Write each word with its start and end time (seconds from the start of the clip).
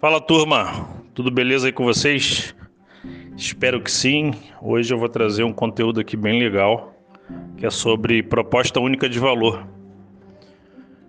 Fala 0.00 0.20
turma, 0.20 0.88
tudo 1.12 1.28
beleza 1.28 1.66
aí 1.66 1.72
com 1.72 1.82
vocês? 1.84 2.54
Espero 3.36 3.80
que 3.80 3.90
sim. 3.90 4.32
Hoje 4.62 4.94
eu 4.94 4.98
vou 4.98 5.08
trazer 5.08 5.42
um 5.42 5.52
conteúdo 5.52 5.98
aqui 5.98 6.16
bem 6.16 6.38
legal, 6.38 6.94
que 7.56 7.66
é 7.66 7.70
sobre 7.70 8.22
proposta 8.22 8.78
única 8.78 9.08
de 9.08 9.18
valor. 9.18 9.66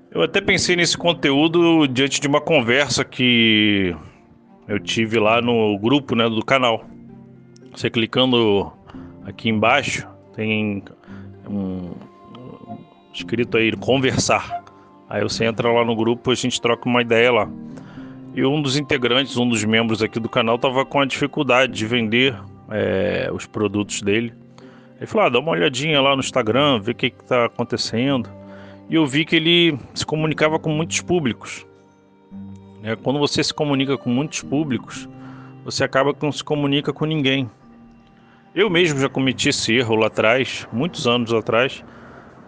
Eu 0.09 0.23
até 0.23 0.41
pensei 0.41 0.75
nesse 0.75 0.98
conteúdo 0.98 1.88
diante 1.88 2.20
de 2.20 2.27
uma 2.27 2.41
conversa 2.41 3.05
que 3.05 3.95
eu 4.67 4.80
tive 4.80 5.20
lá 5.20 5.40
no 5.40 5.77
grupo 5.77 6.16
né, 6.16 6.27
do 6.27 6.44
canal. 6.44 6.84
Você 7.76 7.91
clicando 7.91 8.73
aqui 9.23 9.49
embaixo, 9.49 10.08
tem 10.35 10.84
um 11.48 11.91
escrito 13.13 13.55
aí 13.55 13.71
conversar. 13.73 14.63
Aí 15.08 15.21
você 15.21 15.45
entra 15.45 15.71
lá 15.71 15.85
no 15.85 15.95
grupo, 15.95 16.31
a 16.31 16.35
gente 16.35 16.59
troca 16.59 16.90
uma 16.90 17.03
ideia 17.03 17.31
lá. 17.31 17.48
E 18.39 18.45
um 18.45 18.61
dos 18.61 18.77
integrantes, 18.77 19.35
um 19.35 19.45
dos 19.45 19.66
membros 19.66 20.02
aqui 20.02 20.17
do 20.17 20.29
canal, 20.29 20.55
estava 20.55 20.85
com 20.85 21.02
a 21.02 21.05
dificuldade 21.05 21.73
de 21.73 21.85
vender 21.85 22.34
é, 22.71 23.30
os 23.34 23.45
produtos 23.45 24.02
dele. 24.02 24.34
Ele 24.95 25.05
falou: 25.05 25.27
ah, 25.27 25.30
dá 25.30 25.39
uma 25.39 25.52
olhadinha 25.52 25.99
lá 25.99 26.16
no 26.16 26.21
Instagram, 26.21 26.80
vê 26.80 26.94
o 26.94 26.95
que 26.95 27.07
está 27.07 27.47
acontecendo. 27.47 28.30
E 28.89 28.95
eu 28.95 29.05
vi 29.05 29.25
que 29.25 29.35
ele 29.35 29.77
se 29.94 30.05
comunicava 30.05 30.57
com 30.57 30.70
muitos 30.70 31.02
públicos. 31.02 31.67
É, 32.81 32.95
quando 32.95 33.20
você 33.20 33.44
se 33.44 33.53
comunica 33.53 33.97
com 33.97 34.09
muitos 34.09 34.41
públicos, 34.41 35.09
você 35.66 35.83
acaba 35.83 36.13
que 36.13 36.23
não 36.23 36.31
se 36.31 36.41
comunica 36.41 36.94
com 36.94 37.03
ninguém. 37.03 37.52
Eu 38.55 38.69
mesmo 38.69 39.02
já 39.02 39.09
cometi 39.09 39.49
esse 39.49 39.75
erro 39.75 39.95
lá 39.95 40.08
atrás, 40.08 40.66
muitos 40.71 41.05
anos 41.05 41.33
atrás, 41.33 41.83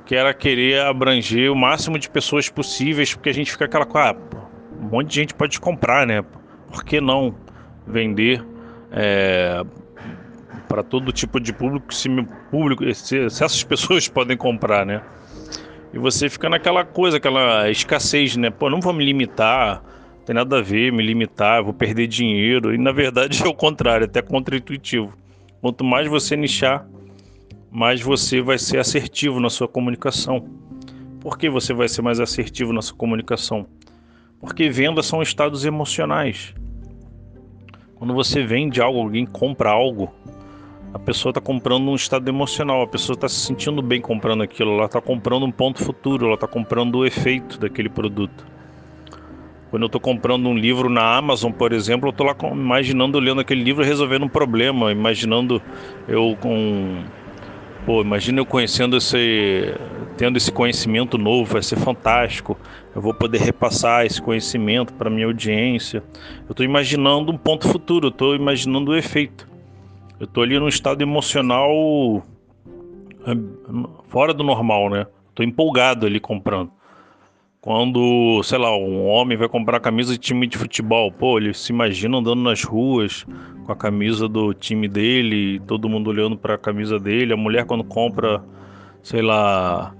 que 0.06 0.16
era 0.16 0.34
querer 0.34 0.84
abranger 0.84 1.52
o 1.52 1.56
máximo 1.56 2.00
de 2.00 2.10
pessoas 2.10 2.48
possíveis, 2.48 3.14
porque 3.14 3.28
a 3.28 3.34
gente 3.34 3.52
fica 3.52 3.66
aquela 3.66 3.86
coisa, 3.86 4.12
ah, 4.12 4.51
um 4.82 4.90
monte 4.90 5.10
de 5.10 5.16
gente 5.16 5.34
pode 5.34 5.60
comprar, 5.60 6.08
né? 6.08 6.24
Por 6.70 6.84
que 6.84 7.00
não 7.00 7.36
vender 7.86 8.44
é, 8.92 9.64
para 10.68 10.82
todo 10.82 11.12
tipo 11.12 11.40
de 11.40 11.54
público 11.54 11.94
se, 11.94 12.10
público 12.50 12.84
se, 12.94 13.30
se 13.30 13.44
essas 13.44 13.64
pessoas 13.64 14.08
podem 14.08 14.36
comprar, 14.36 14.86
né? 14.86 15.02
E 15.94 16.00
você 16.00 16.30
fica 16.30 16.50
naquela 16.50 16.84
coisa, 16.86 17.18
aquela 17.18 17.70
escassez, 17.70 18.36
né? 18.38 18.50
Pô, 18.50 18.70
não 18.70 18.80
vou 18.80 18.94
me 18.94 19.06
limitar, 19.06 19.84
tem 20.26 20.34
nada 20.34 20.60
a 20.60 20.62
ver 20.62 20.92
me 20.92 21.04
limitar, 21.04 21.64
vou 21.64 21.74
perder 21.74 22.08
dinheiro. 22.08 22.74
E 22.74 22.78
na 22.78 22.92
verdade 22.92 23.44
é 23.44 23.48
o 23.48 23.54
contrário, 23.54 24.06
é 24.06 24.08
até 24.08 24.22
contra-intuitivo. 24.22 25.14
Quanto 25.62 25.84
mais 25.84 26.08
você 26.08 26.36
nichar, 26.36 26.88
mais 27.70 28.02
você 28.02 28.42
vai 28.42 28.58
ser 28.58 28.80
assertivo 28.80 29.40
na 29.40 29.50
sua 29.50 29.68
comunicação. 29.68 30.48
Por 31.20 31.38
que 31.38 31.50
você 31.50 31.74
vai 31.74 31.88
ser 31.88 32.02
mais 32.02 32.20
assertivo 32.20 32.74
na 32.74 32.82
sua 32.82 32.98
comunicação? 32.98 33.68
Porque 34.42 34.70
vendas 34.70 35.06
são 35.06 35.22
estados 35.22 35.64
emocionais. 35.64 36.54
Quando 37.96 38.14
você 38.14 38.44
vende 38.44 38.82
algo, 38.82 39.00
alguém 39.00 39.26
compra 39.26 39.70
algo, 39.70 40.12
a 40.94 41.00
pessoa 41.00 41.30
está 41.30 41.40
comprando 41.40 41.88
um 41.88 41.96
estado 41.96 42.28
emocional, 42.28 42.82
a 42.82 42.88
pessoa 42.88 43.14
está 43.14 43.30
se 43.30 43.36
sentindo 43.36 43.82
bem 43.82 44.02
comprando 44.02 44.42
aquilo, 44.42 44.72
ela 44.72 44.86
está 44.86 45.00
comprando 45.00 45.46
um 45.46 45.52
ponto 45.52 45.84
futuro, 45.84 46.26
ela 46.26 46.34
está 46.34 46.48
comprando 46.48 46.96
o 46.96 47.06
efeito 47.06 47.60
daquele 47.60 47.90
produto. 47.90 48.46
Quando 49.70 49.84
eu 49.84 49.86
estou 49.86 50.02
comprando 50.02 50.50
um 50.50 50.58
livro 50.58 50.90
na 50.90 51.16
Amazon, 51.16 51.52
por 51.52 51.72
exemplo, 51.72 52.10
eu 52.10 52.12
estou 52.12 52.26
lá 52.26 52.36
imaginando, 52.52 53.20
lendo 53.20 53.40
aquele 53.40 53.64
livro 53.64 53.86
resolvendo 53.86 54.24
um 54.24 54.30
problema, 54.30 54.92
imaginando 54.92 55.62
eu 56.10 56.36
com 56.42 57.04
Pô, 57.86 58.02
imagina 58.02 58.40
eu 58.40 58.46
conhecendo 58.46 58.96
esse. 58.96 59.74
Tendo 60.18 60.38
esse 60.38 60.52
conhecimento 60.52 61.18
novo, 61.18 61.54
vai 61.54 61.64
ser 61.64 61.78
fantástico. 61.78 62.58
Eu 62.96 63.02
vou 63.02 63.14
poder 63.14 63.40
repassar 63.40 64.06
esse 64.06 64.22
conhecimento 64.22 64.94
para 64.94 65.10
minha 65.10 65.26
audiência. 65.26 66.04
Eu 66.48 66.52
estou 66.52 66.66
imaginando 66.66 67.32
um 67.32 67.38
ponto 67.38 67.68
futuro, 67.68 68.08
eu 68.08 68.12
estou 68.12 68.36
imaginando 68.36 68.92
o 68.92 68.96
efeito. 68.96 69.48
Eu 70.20 70.26
estou 70.26 70.44
ali 70.44 70.60
num 70.60 70.68
estado 70.68 71.02
emocional 71.02 71.72
é, 73.26 73.36
fora 74.08 74.34
do 74.34 74.44
normal, 74.44 74.90
né? 74.90 75.08
Estou 75.30 75.46
empolgado 75.46 76.06
ali 76.06 76.20
comprando. 76.20 76.72
Quando, 77.62 78.42
sei 78.44 78.58
lá, 78.58 78.76
um 78.76 79.06
homem 79.06 79.38
vai 79.38 79.48
comprar 79.48 79.80
camisa 79.80 80.14
de 80.14 80.18
time 80.18 80.48
de 80.48 80.58
futebol, 80.58 81.12
pô, 81.12 81.38
ele 81.38 81.54
se 81.54 81.72
imagina 81.72 82.18
andando 82.18 82.42
nas 82.42 82.64
ruas 82.64 83.24
com 83.64 83.72
a 83.72 83.76
camisa 83.76 84.28
do 84.28 84.52
time 84.52 84.88
dele, 84.88 85.60
todo 85.68 85.88
mundo 85.88 86.10
olhando 86.10 86.36
para 86.36 86.56
a 86.56 86.58
camisa 86.58 87.00
dele. 87.00 87.34
A 87.34 87.38
mulher 87.38 87.66
quando 87.66 87.84
compra, 87.84 88.44
sei 89.04 89.22
lá, 89.22 89.94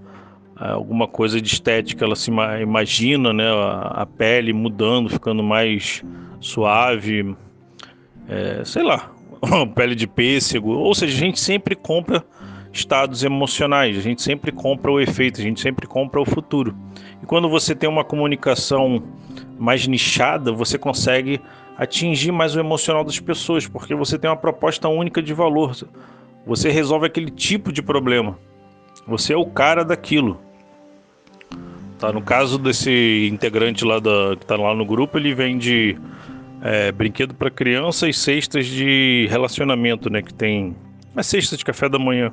alguma 0.70 1.08
coisa 1.08 1.42
de 1.42 1.48
estética, 1.48 2.06
ela 2.06 2.16
se 2.16 2.32
imagina, 2.62 3.34
né, 3.34 3.46
a 3.50 4.06
pele 4.06 4.54
mudando, 4.54 5.10
ficando 5.10 5.42
mais 5.42 6.04
suave, 6.40 7.36
é, 8.28 8.64
sei 8.64 8.84
lá, 8.84 9.12
pele 9.74 9.96
de 9.96 10.08
pêssego. 10.08 10.72
Ou 10.72 10.94
seja, 10.94 11.16
a 11.16 11.20
gente 11.20 11.40
sempre 11.40 11.76
compra 11.76 12.24
estados 12.72 13.24
emocionais, 13.24 13.98
a 13.98 14.02
gente 14.02 14.22
sempre 14.22 14.52
compra 14.52 14.92
o 14.92 15.00
efeito, 15.00 15.42
a 15.42 15.44
gente 15.44 15.60
sempre 15.60 15.88
compra 15.88 16.22
o 16.22 16.26
futuro. 16.26 16.76
E 17.22 17.26
quando 17.26 17.50
você 17.50 17.76
tem 17.76 17.90
uma 17.90 18.04
comunicação 18.04 19.04
mais 19.60 19.86
nichada, 19.88 20.52
você 20.52 20.78
consegue 20.78 21.42
atingir 21.78 22.32
mais 22.32 22.56
o 22.56 22.60
emocional 22.60 23.04
das 23.04 23.20
pessoas, 23.20 23.68
porque 23.68 23.96
você 23.96 24.18
tem 24.18 24.30
uma 24.30 24.38
proposta 24.38 24.88
única 24.88 25.22
de 25.22 25.34
valor. 25.34 25.76
Você 26.46 26.70
resolve 26.70 27.08
aquele 27.08 27.32
tipo 27.32 27.72
de 27.72 27.82
problema. 27.82 28.38
Você 29.08 29.34
é 29.34 29.38
o 29.38 29.46
cara 29.46 29.84
daquilo. 29.84 30.40
Tá, 32.02 32.12
no 32.12 32.24
caso 32.24 32.58
desse 32.58 33.30
integrante 33.32 33.86
lá 33.86 34.00
da, 34.00 34.36
que 34.36 34.44
está 34.44 34.56
lá 34.56 34.74
no 34.74 34.84
grupo, 34.84 35.20
ele 35.20 35.36
vende 35.36 35.96
é, 36.60 36.92
brinquedo 36.92 37.36
para 37.36 37.52
criança 37.52 38.10
e 38.10 38.14
cestas 38.14 38.66
de 38.66 39.28
relacionamento, 39.30 40.10
né? 40.10 40.24
Que 40.24 40.34
tem 40.34 40.76
uma 41.14 41.22
cesta 41.22 41.56
de 41.56 41.64
café 41.64 41.88
da 41.88 42.00
manhã 42.00 42.32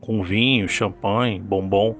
com 0.00 0.24
vinho, 0.24 0.68
champanhe, 0.68 1.38
bombom. 1.38 1.94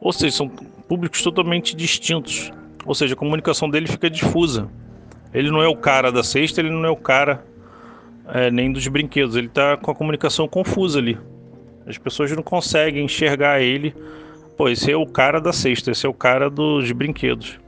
Ou 0.00 0.14
seja, 0.14 0.38
são 0.38 0.48
públicos 0.48 1.20
totalmente 1.20 1.76
distintos. 1.76 2.50
Ou 2.86 2.94
seja, 2.94 3.12
a 3.12 3.16
comunicação 3.16 3.68
dele 3.68 3.86
fica 3.86 4.08
difusa. 4.08 4.70
Ele 5.34 5.50
não 5.50 5.60
é 5.62 5.68
o 5.68 5.76
cara 5.76 6.10
da 6.10 6.24
cesta, 6.24 6.58
ele 6.58 6.70
não 6.70 6.86
é 6.86 6.90
o 6.90 6.96
cara 6.96 7.44
é, 8.28 8.50
nem 8.50 8.72
dos 8.72 8.88
brinquedos. 8.88 9.36
Ele 9.36 9.48
está 9.48 9.76
com 9.76 9.90
a 9.90 9.94
comunicação 9.94 10.48
confusa 10.48 11.00
ali. 11.00 11.18
As 11.86 11.98
pessoas 11.98 12.32
não 12.32 12.42
conseguem 12.42 13.04
enxergar 13.04 13.60
ele. 13.60 13.94
Pô, 14.56 14.68
esse 14.68 14.90
é 14.90 14.96
o 14.96 15.06
cara 15.06 15.40
da 15.40 15.52
cesta, 15.52 15.90
esse 15.90 16.06
é 16.06 16.08
o 16.08 16.14
cara 16.14 16.48
dos 16.48 16.90
brinquedos. 16.92 17.58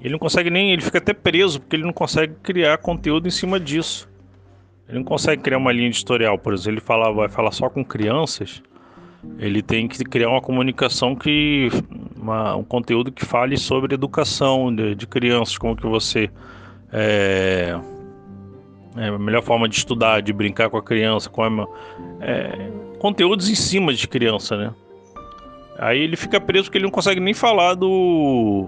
Ele 0.00 0.12
não 0.12 0.18
consegue 0.18 0.50
nem, 0.50 0.72
ele 0.72 0.82
fica 0.82 0.98
até 0.98 1.12
preso 1.12 1.60
porque 1.60 1.76
ele 1.76 1.84
não 1.84 1.92
consegue 1.92 2.34
criar 2.42 2.78
conteúdo 2.78 3.26
em 3.26 3.30
cima 3.30 3.58
disso. 3.58 4.08
Ele 4.88 4.98
não 4.98 5.04
consegue 5.04 5.42
criar 5.42 5.58
uma 5.58 5.72
linha 5.72 5.88
editorial, 5.88 6.38
por 6.38 6.54
exemplo, 6.54 6.72
ele 6.72 6.80
fala, 6.80 7.12
vai 7.12 7.28
falar 7.28 7.50
só 7.50 7.68
com 7.68 7.84
crianças 7.84 8.62
ele 9.38 9.62
tem 9.62 9.88
que 9.88 10.02
criar 10.04 10.28
uma 10.28 10.40
comunicação 10.40 11.14
que 11.14 11.68
uma, 12.16 12.56
um 12.56 12.64
conteúdo 12.64 13.10
que 13.12 13.24
fale 13.24 13.56
sobre 13.56 13.94
educação 13.94 14.74
de, 14.74 14.94
de 14.94 15.06
crianças, 15.06 15.58
como 15.58 15.76
que 15.76 15.86
você 15.86 16.30
é, 16.92 17.78
é, 18.96 19.08
a 19.08 19.18
melhor 19.18 19.42
forma 19.42 19.68
de 19.68 19.76
estudar, 19.76 20.20
de 20.22 20.32
brincar 20.32 20.70
com 20.70 20.76
a 20.76 20.82
criança, 20.82 21.28
com 21.28 21.42
a, 21.42 21.66
é, 22.20 22.70
conteúdos 22.98 23.48
em 23.48 23.54
cima 23.54 23.92
de 23.92 24.06
criança, 24.06 24.56
né? 24.56 24.72
Aí 25.78 26.00
ele 26.00 26.16
fica 26.16 26.40
preso 26.40 26.64
porque 26.64 26.78
ele 26.78 26.84
não 26.84 26.90
consegue 26.90 27.20
nem 27.20 27.34
falar 27.34 27.74
do 27.74 28.66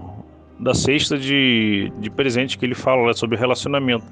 da 0.59 0.73
cesta 0.73 1.17
de, 1.17 1.91
de 1.99 2.09
presente 2.09 2.57
que 2.57 2.65
ele 2.65 2.75
fala 2.75 3.07
né, 3.07 3.13
sobre 3.13 3.37
relacionamento. 3.37 4.05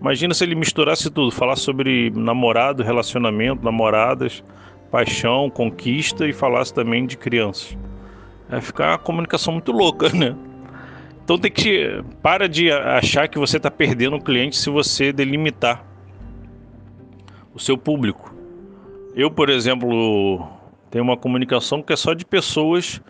Imagina 0.00 0.34
se 0.34 0.44
ele 0.44 0.54
misturasse 0.54 1.08
tudo, 1.10 1.30
falar 1.30 1.56
sobre 1.56 2.10
namorado, 2.10 2.82
relacionamento, 2.82 3.64
namoradas, 3.64 4.42
paixão, 4.90 5.48
conquista 5.48 6.26
e 6.26 6.32
falasse 6.32 6.74
também 6.74 7.06
de 7.06 7.16
crianças. 7.16 7.78
Vai 8.48 8.60
ficar 8.60 8.90
uma 8.90 8.98
comunicação 8.98 9.52
muito 9.52 9.72
louca, 9.72 10.08
né? 10.10 10.34
Então 11.24 11.38
tem 11.38 11.50
que 11.50 12.02
para 12.22 12.48
de 12.48 12.70
achar 12.70 13.28
que 13.28 13.38
você 13.38 13.56
está 13.56 13.70
perdendo 13.70 14.16
o 14.16 14.22
cliente 14.22 14.56
se 14.56 14.70
você 14.70 15.12
delimitar 15.12 15.84
o 17.54 17.58
seu 17.58 17.78
público. 17.78 18.34
Eu, 19.14 19.30
por 19.30 19.48
exemplo, 19.48 20.46
tenho 20.90 21.04
uma 21.04 21.16
comunicação 21.16 21.82
que 21.82 21.92
é 21.92 21.96
só 21.96 22.14
de 22.14 22.24
pessoas 22.24 23.00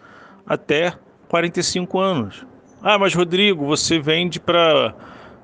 até 0.46 0.94
45 1.28 1.98
anos. 1.98 2.46
Ah, 2.82 2.98
mas 2.98 3.14
Rodrigo, 3.14 3.66
você 3.66 3.98
vende 3.98 4.38
para 4.38 4.94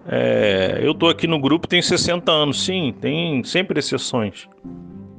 é, 0.06 0.80
eu 0.82 0.94
tô 0.94 1.08
aqui 1.08 1.26
no 1.26 1.38
grupo 1.38 1.68
tem 1.68 1.80
60 1.80 2.30
anos. 2.30 2.64
Sim, 2.64 2.94
tem 3.00 3.42
sempre 3.44 3.78
exceções. 3.78 4.48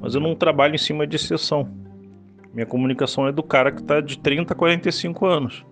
Mas 0.00 0.14
eu 0.14 0.20
não 0.20 0.34
trabalho 0.34 0.74
em 0.74 0.78
cima 0.78 1.06
de 1.06 1.16
exceção. 1.16 1.68
Minha 2.52 2.66
comunicação 2.66 3.26
é 3.26 3.32
do 3.32 3.42
cara 3.42 3.72
que 3.72 3.80
está 3.80 4.00
de 4.00 4.18
30 4.18 4.52
a 4.52 4.56
45 4.56 5.26
anos. 5.26 5.64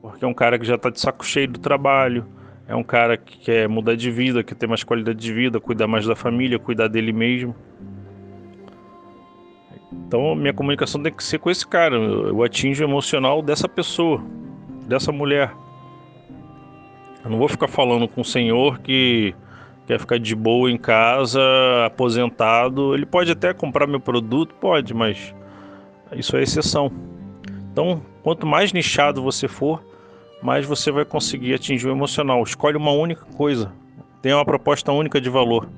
Porque 0.00 0.24
é 0.24 0.28
um 0.28 0.34
cara 0.34 0.58
que 0.58 0.64
já 0.64 0.76
está 0.76 0.88
de 0.88 1.00
saco 1.00 1.26
cheio 1.26 1.48
do 1.48 1.58
trabalho, 1.58 2.26
é 2.66 2.74
um 2.74 2.82
cara 2.82 3.16
que 3.18 3.38
quer 3.38 3.68
mudar 3.68 3.96
de 3.96 4.10
vida, 4.10 4.42
quer 4.42 4.54
ter 4.54 4.66
mais 4.66 4.82
qualidade 4.82 5.18
de 5.18 5.32
vida, 5.32 5.60
cuidar 5.60 5.86
mais 5.86 6.06
da 6.06 6.16
família, 6.16 6.58
cuidar 6.58 6.88
dele 6.88 7.12
mesmo. 7.12 7.54
Então 9.92 10.34
minha 10.34 10.52
comunicação 10.52 11.02
tem 11.02 11.12
que 11.12 11.22
ser 11.22 11.38
com 11.38 11.50
esse 11.50 11.66
cara. 11.66 11.96
Eu 11.96 12.42
atinjo 12.42 12.84
o 12.84 12.86
emocional 12.86 13.42
dessa 13.42 13.68
pessoa, 13.68 14.22
dessa 14.86 15.10
mulher. 15.12 15.52
Eu 17.24 17.30
não 17.30 17.38
vou 17.38 17.48
ficar 17.48 17.68
falando 17.68 18.08
com 18.08 18.20
o 18.20 18.24
senhor 18.24 18.78
que 18.78 19.34
quer 19.86 19.98
ficar 19.98 20.18
de 20.18 20.34
boa 20.34 20.70
em 20.70 20.78
casa, 20.78 21.40
aposentado. 21.84 22.94
Ele 22.94 23.04
pode 23.04 23.32
até 23.32 23.52
comprar 23.52 23.86
meu 23.86 24.00
produto, 24.00 24.54
pode, 24.54 24.94
mas 24.94 25.34
isso 26.12 26.36
é 26.36 26.42
exceção. 26.42 26.90
Então, 27.72 28.00
quanto 28.22 28.46
mais 28.46 28.72
nichado 28.72 29.22
você 29.22 29.46
for, 29.46 29.82
mais 30.42 30.64
você 30.64 30.90
vai 30.90 31.04
conseguir 31.04 31.54
atingir 31.54 31.88
o 31.88 31.92
emocional. 31.92 32.42
Escolhe 32.42 32.76
uma 32.76 32.92
única 32.92 33.24
coisa, 33.36 33.72
tem 34.22 34.32
uma 34.32 34.44
proposta 34.44 34.92
única 34.92 35.20
de 35.20 35.28
valor 35.28 35.68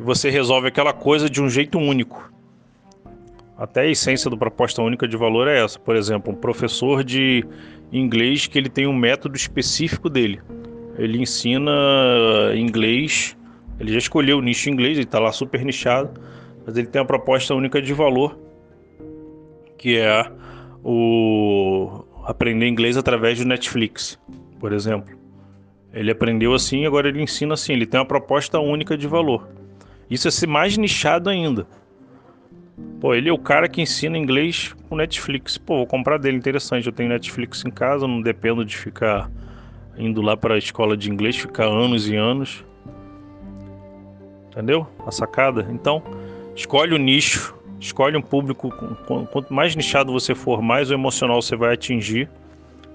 e 0.00 0.02
você 0.02 0.30
resolve 0.30 0.68
aquela 0.68 0.94
coisa 0.94 1.28
de 1.28 1.42
um 1.42 1.48
jeito 1.48 1.78
único. 1.78 2.32
Até 3.60 3.82
a 3.82 3.90
essência 3.90 4.30
do 4.30 4.38
proposta 4.38 4.80
única 4.80 5.06
de 5.06 5.18
valor 5.18 5.46
é 5.46 5.62
essa. 5.62 5.78
Por 5.78 5.94
exemplo, 5.94 6.32
um 6.32 6.34
professor 6.34 7.04
de 7.04 7.44
inglês 7.92 8.46
que 8.46 8.56
ele 8.58 8.70
tem 8.70 8.86
um 8.86 8.92
método 8.94 9.36
específico 9.36 10.08
dele. 10.08 10.40
Ele 10.96 11.20
ensina 11.20 11.70
inglês, 12.56 13.36
ele 13.78 13.92
já 13.92 13.98
escolheu 13.98 14.38
o 14.38 14.40
nicho 14.40 14.70
inglês, 14.70 14.96
ele 14.96 15.04
está 15.04 15.18
lá 15.18 15.30
super 15.30 15.62
nichado, 15.62 16.18
mas 16.64 16.74
ele 16.74 16.86
tem 16.86 17.02
uma 17.02 17.06
proposta 17.06 17.54
única 17.54 17.82
de 17.82 17.92
valor, 17.92 18.38
que 19.76 19.98
é 19.98 20.24
o 20.82 22.02
aprender 22.24 22.66
inglês 22.66 22.96
através 22.96 23.38
do 23.38 23.44
Netflix, 23.44 24.18
por 24.58 24.72
exemplo. 24.72 25.14
Ele 25.92 26.10
aprendeu 26.10 26.54
assim, 26.54 26.86
agora 26.86 27.10
ele 27.10 27.22
ensina 27.22 27.52
assim, 27.52 27.74
ele 27.74 27.84
tem 27.84 28.00
uma 28.00 28.06
proposta 28.06 28.58
única 28.58 28.96
de 28.96 29.06
valor. 29.06 29.50
Isso 30.08 30.26
é 30.28 30.30
ser 30.30 30.46
mais 30.46 30.78
nichado 30.78 31.28
ainda. 31.28 31.66
Pô, 33.00 33.14
ele 33.14 33.30
é 33.30 33.32
o 33.32 33.38
cara 33.38 33.66
que 33.68 33.80
ensina 33.80 34.18
inglês 34.18 34.74
com 34.88 34.96
Netflix. 34.96 35.56
Pô, 35.56 35.76
vou 35.76 35.86
comprar 35.86 36.18
dele, 36.18 36.36
interessante. 36.36 36.86
Eu 36.86 36.92
tenho 36.92 37.08
Netflix 37.08 37.64
em 37.64 37.70
casa, 37.70 38.06
não 38.06 38.20
dependo 38.20 38.64
de 38.64 38.76
ficar 38.76 39.30
indo 39.96 40.20
lá 40.20 40.36
para 40.36 40.54
a 40.54 40.58
escola 40.58 40.96
de 40.96 41.10
inglês, 41.10 41.36
ficar 41.36 41.64
anos 41.64 42.08
e 42.08 42.16
anos. 42.16 42.64
Entendeu? 44.50 44.86
A 45.06 45.10
sacada? 45.10 45.66
Então, 45.70 46.02
escolhe 46.54 46.94
o 46.94 46.98
nicho, 46.98 47.54
escolhe 47.78 48.16
um 48.16 48.22
público. 48.22 48.70
Quanto 49.30 49.52
mais 49.52 49.74
nichado 49.74 50.12
você 50.12 50.34
for, 50.34 50.60
mais 50.60 50.90
o 50.90 50.94
emocional 50.94 51.40
você 51.40 51.56
vai 51.56 51.72
atingir. 51.72 52.28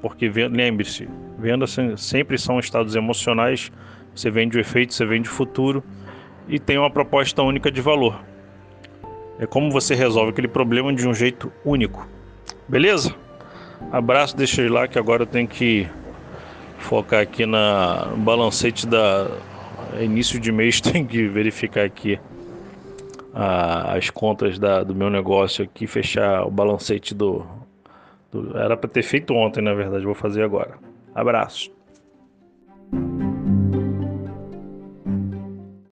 Porque 0.02 0.30
lembre-se, 0.30 1.08
vendas 1.40 1.76
sempre 1.98 2.38
são 2.38 2.60
estados 2.60 2.96
emocionais. 2.96 3.72
Você 4.14 4.30
vende 4.30 4.56
o 4.56 4.62
efeito, 4.62 4.94
você 4.94 5.06
vende 5.06 5.28
o 5.28 5.32
futuro 5.32 5.84
e 6.48 6.60
tem 6.60 6.78
uma 6.78 6.92
proposta 6.92 7.42
única 7.42 7.72
de 7.72 7.82
valor. 7.82 8.24
É 9.40 9.46
como 9.46 9.72
você 9.72 9.94
resolve 9.96 10.32
aquele 10.32 10.48
problema 10.48 10.94
de 10.94 11.08
um 11.08 11.14
jeito 11.14 11.52
único. 11.64 12.08
Beleza? 12.68 13.14
Abraço, 13.92 14.36
deixa 14.36 14.62
eu 14.62 14.66
ir 14.66 14.70
lá 14.70 14.88
que 14.88 14.98
agora 14.98 15.24
eu 15.24 15.28
tenho 15.28 15.48
que 15.48 15.88
focar 16.78 17.22
aqui 17.22 17.46
na 17.46 18.06
no 18.06 18.18
balancete 18.18 18.88
da 18.88 19.30
início 20.02 20.40
de 20.40 20.52
mês, 20.52 20.80
tem 20.82 21.06
que 21.06 21.28
verificar 21.28 21.86
aqui 21.86 22.20
a, 23.34 23.96
as 23.96 24.10
contas 24.10 24.58
da, 24.58 24.84
do 24.84 24.96
meu 24.96 25.10
negócio 25.10 25.64
aqui, 25.64 25.86
fechar 25.86 26.46
o 26.46 26.52
balancete 26.52 27.14
do, 27.14 27.46
do 28.32 28.58
era 28.58 28.78
para 28.78 28.90
ter 28.90 29.04
feito 29.04 29.34
ontem, 29.34 29.62
na 29.62 29.74
verdade, 29.74 30.06
vou 30.06 30.16
fazer 30.16 30.44
agora. 30.44 30.78
Abraço. 31.14 31.75